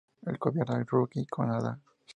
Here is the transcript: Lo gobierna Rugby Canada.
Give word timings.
Lo 0.21 0.35
gobierna 0.39 0.83
Rugby 0.89 1.27
Canada. 1.27 1.77